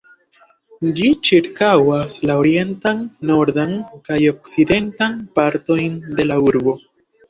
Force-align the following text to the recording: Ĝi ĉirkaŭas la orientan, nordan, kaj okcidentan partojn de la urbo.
Ĝi 0.99 1.09
ĉirkaŭas 1.29 2.17
la 2.31 2.39
orientan, 2.45 3.05
nordan, 3.33 3.79
kaj 4.11 4.21
okcidentan 4.35 5.25
partojn 5.41 6.05
de 6.21 6.31
la 6.33 6.45
urbo. 6.53 6.81